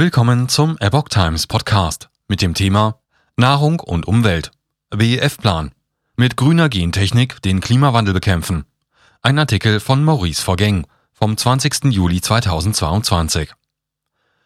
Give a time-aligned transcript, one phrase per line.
[0.00, 3.00] Willkommen zum Epoch Times Podcast mit dem Thema
[3.36, 4.50] Nahrung und Umwelt.
[4.90, 5.72] WEF-Plan.
[6.16, 8.64] Mit grüner Gentechnik den Klimawandel bekämpfen.
[9.20, 11.92] Ein Artikel von Maurice Vorgäng vom 20.
[11.92, 13.52] Juli 2022.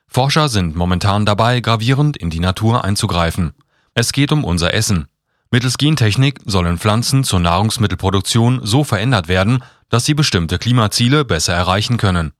[0.09, 3.53] Forscher sind momentan dabei, gravierend in die Natur einzugreifen.
[3.95, 5.07] Es geht um unser Essen.
[5.53, 11.97] Mittels Gentechnik sollen Pflanzen zur Nahrungsmittelproduktion so verändert werden, dass sie bestimmte Klimaziele besser erreichen
[11.97, 12.33] können.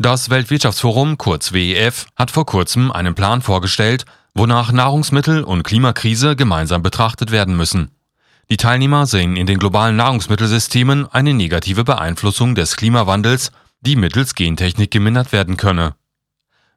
[0.00, 6.84] Das Weltwirtschaftsforum, kurz WEF, hat vor kurzem einen Plan vorgestellt, wonach Nahrungsmittel und Klimakrise gemeinsam
[6.84, 7.90] betrachtet werden müssen.
[8.48, 14.92] Die Teilnehmer sehen in den globalen Nahrungsmittelsystemen eine negative Beeinflussung des Klimawandels, die mittels Gentechnik
[14.92, 15.96] gemindert werden könne.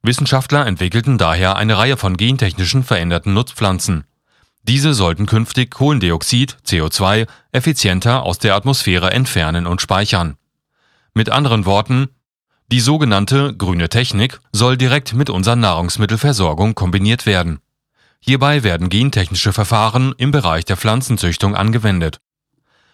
[0.01, 4.05] Wissenschaftler entwickelten daher eine Reihe von gentechnischen veränderten Nutzpflanzen.
[4.63, 10.37] Diese sollten künftig Kohlendioxid, CO2, effizienter aus der Atmosphäre entfernen und speichern.
[11.13, 12.09] Mit anderen Worten,
[12.71, 17.59] die sogenannte grüne Technik soll direkt mit unserer Nahrungsmittelversorgung kombiniert werden.
[18.21, 22.21] Hierbei werden gentechnische Verfahren im Bereich der Pflanzenzüchtung angewendet.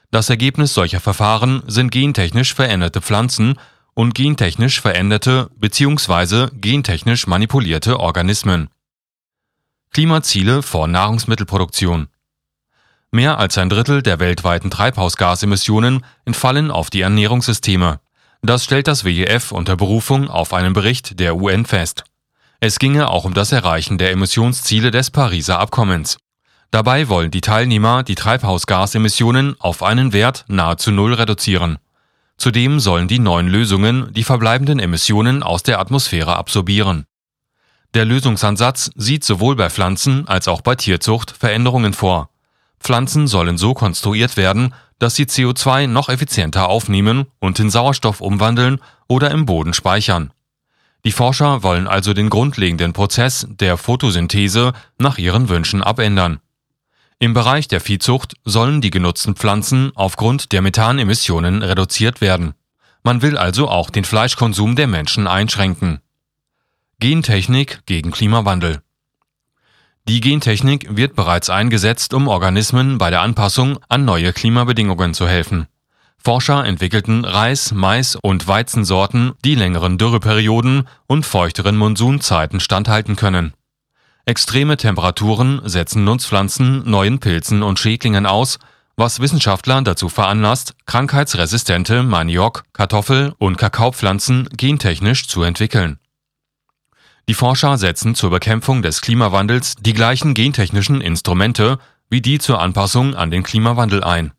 [0.09, 3.59] Das Ergebnis solcher Verfahren sind gentechnisch veränderte Pflanzen
[3.93, 6.47] und gentechnisch veränderte bzw.
[6.53, 8.69] gentechnisch manipulierte Organismen.
[9.91, 12.07] Klimaziele vor Nahrungsmittelproduktion
[13.11, 17.99] Mehr als ein Drittel der weltweiten Treibhausgasemissionen entfallen auf die Ernährungssysteme.
[18.41, 22.03] Das stellt das WEF unter Berufung auf einen Bericht der UN fest.
[22.59, 26.17] Es ginge auch um das Erreichen der Emissionsziele des Pariser Abkommens.
[26.71, 31.77] Dabei wollen die Teilnehmer die Treibhausgasemissionen auf einen Wert nahezu null reduzieren.
[32.37, 37.05] Zudem sollen die neuen Lösungen die verbleibenden Emissionen aus der Atmosphäre absorbieren.
[37.93, 42.29] Der Lösungsansatz sieht sowohl bei Pflanzen als auch bei Tierzucht Veränderungen vor.
[42.79, 48.79] Pflanzen sollen so konstruiert werden, dass sie CO2 noch effizienter aufnehmen und in Sauerstoff umwandeln
[49.07, 50.31] oder im Boden speichern.
[51.05, 56.39] Die Forscher wollen also den grundlegenden Prozess der Photosynthese nach ihren Wünschen abändern.
[57.19, 62.53] Im Bereich der Viehzucht sollen die genutzten Pflanzen aufgrund der Methanemissionen reduziert werden.
[63.03, 66.01] Man will also auch den Fleischkonsum der Menschen einschränken.
[66.99, 68.81] Gentechnik gegen Klimawandel
[70.07, 75.67] die Gentechnik wird bereits eingesetzt, um Organismen bei der Anpassung an neue Klimabedingungen zu helfen.
[76.17, 83.53] Forscher entwickelten Reis, Mais und Weizensorten, die längeren Dürreperioden und feuchteren Monsunzeiten standhalten können.
[84.25, 88.59] Extreme Temperaturen setzen Nutzpflanzen neuen Pilzen und Schädlingen aus,
[88.97, 95.99] was Wissenschaftler dazu veranlasst, krankheitsresistente Maniok, Kartoffel und Kakaopflanzen gentechnisch zu entwickeln.
[97.29, 101.77] Die Forscher setzen zur Bekämpfung des Klimawandels die gleichen gentechnischen Instrumente
[102.09, 104.31] wie die zur Anpassung an den Klimawandel ein.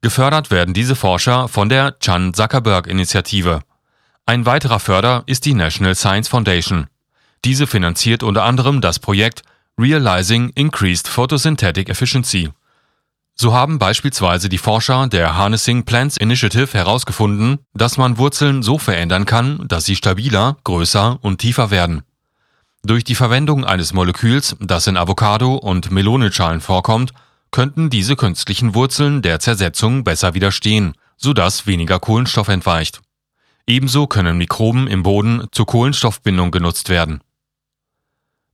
[0.00, 3.60] Gefördert werden diese Forscher von der Chan Zuckerberg Initiative.
[4.26, 6.86] Ein weiterer Förder ist die National Science Foundation.
[7.44, 9.42] Diese finanziert unter anderem das Projekt
[9.76, 12.50] Realizing Increased Photosynthetic Efficiency.
[13.34, 19.24] So haben beispielsweise die Forscher der Harnessing Plants Initiative herausgefunden, dass man Wurzeln so verändern
[19.24, 22.02] kann, dass sie stabiler, größer und tiefer werden.
[22.82, 27.12] Durch die Verwendung eines Moleküls, das in Avocado- und Melonenschalen vorkommt,
[27.50, 33.00] könnten diese künstlichen Wurzeln der Zersetzung besser widerstehen, sodass weniger Kohlenstoff entweicht.
[33.66, 37.22] Ebenso können Mikroben im Boden zur Kohlenstoffbindung genutzt werden.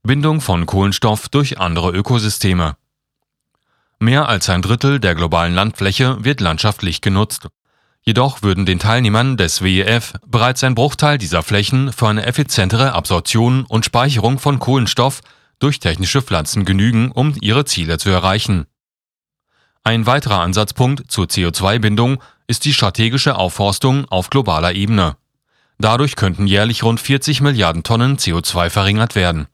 [0.03, 2.75] Bindung von Kohlenstoff durch andere Ökosysteme.
[3.99, 7.47] Mehr als ein Drittel der globalen Landfläche wird landschaftlich genutzt.
[8.07, 13.65] Jedoch würden den Teilnehmern des WEF bereits ein Bruchteil dieser Flächen für eine effizientere Absorption
[13.65, 15.19] und Speicherung von Kohlenstoff
[15.59, 18.65] durch technische Pflanzen genügen, um ihre Ziele zu erreichen.
[19.83, 25.17] Ein weiterer Ansatzpunkt zur CO2-Bindung ist die strategische Aufforstung auf globaler Ebene.
[25.77, 29.47] Dadurch könnten jährlich rund 40 Milliarden Tonnen CO2 verringert werden.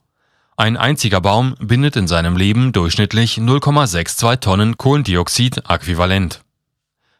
[0.58, 6.44] Ein einziger Baum bindet in seinem Leben durchschnittlich 0,62 Tonnen Kohlendioxid äquivalent.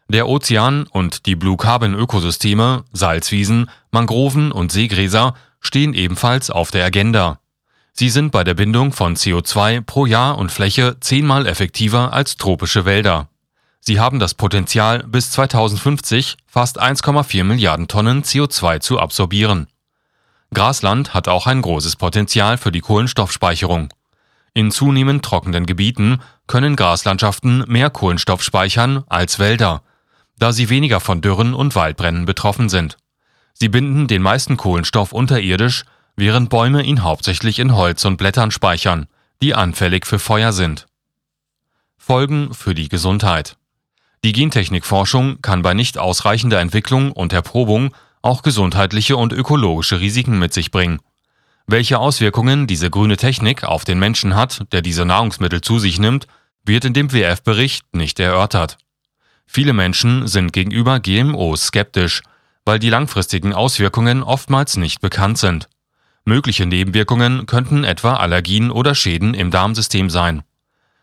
[0.08, 6.84] Der Ozean und die Blue Carbon Ökosysteme, Salzwiesen, Mangroven und Seegräser stehen ebenfalls auf der
[6.84, 7.40] Agenda.
[7.94, 12.84] Sie sind bei der Bindung von CO2 pro Jahr und Fläche zehnmal effektiver als tropische
[12.84, 13.28] Wälder.
[13.80, 19.68] Sie haben das Potenzial, bis 2050 fast 1,4 Milliarden Tonnen CO2 zu absorbieren.
[20.52, 23.92] Grasland hat auch ein großes Potenzial für die Kohlenstoffspeicherung.
[24.54, 29.82] In zunehmend trockenen Gebieten können Graslandschaften mehr Kohlenstoff speichern als Wälder,
[30.38, 32.96] da sie weniger von Dürren und Waldbränden betroffen sind.
[33.52, 35.84] Sie binden den meisten Kohlenstoff unterirdisch,
[36.16, 39.06] während Bäume ihn hauptsächlich in Holz und Blättern speichern,
[39.42, 40.86] die anfällig für Feuer sind.
[41.96, 43.56] Folgen für die Gesundheit.
[44.24, 50.52] Die Gentechnikforschung kann bei nicht ausreichender Entwicklung und Erprobung auch gesundheitliche und ökologische Risiken mit
[50.52, 51.00] sich bringen.
[51.66, 56.26] Welche Auswirkungen diese grüne Technik auf den Menschen hat, der diese Nahrungsmittel zu sich nimmt,
[56.64, 58.78] wird in dem WF-Bericht nicht erörtert.
[59.46, 62.22] Viele Menschen sind gegenüber GMOs skeptisch,
[62.64, 65.68] weil die langfristigen Auswirkungen oftmals nicht bekannt sind.
[66.24, 70.42] Mögliche Nebenwirkungen könnten etwa Allergien oder Schäden im Darmsystem sein.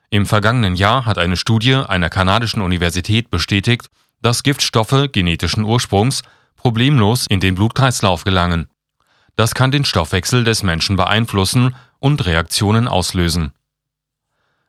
[0.10, 3.88] Im vergangenen Jahr hat eine Studie einer kanadischen Universität bestätigt,
[4.22, 6.24] dass Giftstoffe genetischen Ursprungs
[6.56, 8.68] problemlos in den Blutkreislauf gelangen.
[9.36, 13.54] Das kann den Stoffwechsel des Menschen beeinflussen und Reaktionen auslösen.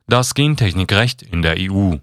[0.07, 1.97] Das Gentechnikrecht in der EU.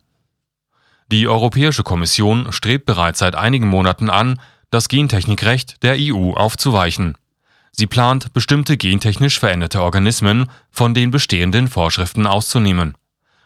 [1.10, 4.40] Die Europäische Kommission strebt bereits seit einigen Monaten an,
[4.70, 7.18] das Gentechnikrecht der EU aufzuweichen.
[7.72, 12.96] Sie plant, bestimmte gentechnisch veränderte Organismen von den bestehenden Vorschriften auszunehmen.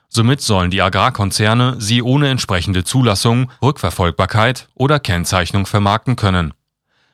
[0.09, 6.53] Somit sollen die Agrarkonzerne sie ohne entsprechende Zulassung, Rückverfolgbarkeit oder Kennzeichnung vermarkten können.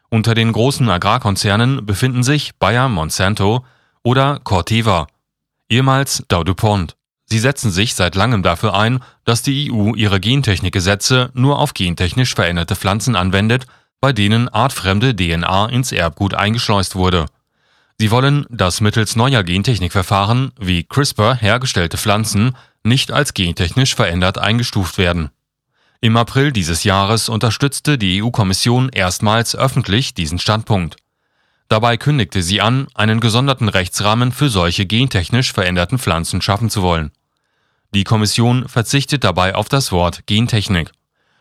[0.09, 3.65] Unter den großen Agrarkonzernen befinden sich Bayer Monsanto
[4.03, 5.07] oder Corteva,
[5.69, 6.97] ehemals Dow DuPont.
[7.31, 12.35] Sie setzen sich seit langem dafür ein, dass die EU ihre Gentechnikgesetze nur auf gentechnisch
[12.35, 13.67] veränderte Pflanzen anwendet,
[14.01, 17.27] bei denen artfremde DNA ins Erbgut eingeschleust wurde.
[17.99, 24.97] Sie wollen, dass mittels neuer Gentechnikverfahren wie CRISPR hergestellte Pflanzen nicht als gentechnisch verändert eingestuft
[24.99, 25.31] werden.
[26.01, 30.97] Im April dieses Jahres unterstützte die EU-Kommission erstmals öffentlich diesen Standpunkt.
[31.69, 37.13] Dabei kündigte sie an, einen gesonderten Rechtsrahmen für solche gentechnisch veränderten Pflanzen schaffen zu wollen.
[37.93, 40.93] Die Kommission verzichtet dabei auf das Wort Gentechnik.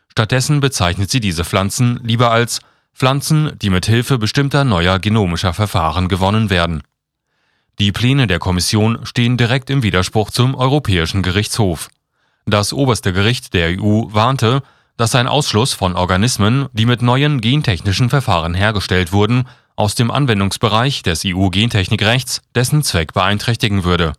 [0.08, 2.62] Stattdessen bezeichnet sie diese Pflanzen lieber als
[2.94, 6.82] Pflanzen, die mit Hilfe bestimmter neuer genomischer Verfahren gewonnen werden.
[7.80, 11.90] Die Pläne der Kommission stehen direkt im Widerspruch zum Europäischen Gerichtshof.
[12.46, 14.64] Das oberste Gericht der EU warnte,
[14.98, 19.48] dass ein Ausschluss von Organismen, die mit neuen gentechnischen Verfahren hergestellt wurden,
[19.78, 24.12] aus dem Anwendungsbereich des EU-Gentechnikrechts dessen Zweck beeinträchtigen würde.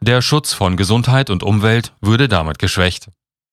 [0.00, 3.10] Der Schutz von Gesundheit und Umwelt würde damit geschwächt